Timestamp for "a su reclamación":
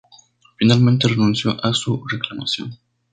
1.63-2.75